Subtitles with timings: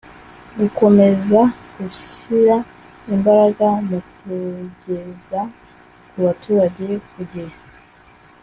[0.59, 1.41] gukomeza
[1.77, 2.55] gushyira
[3.15, 5.39] imbaraga mu kugeza
[6.09, 7.53] ku baturage ku gihe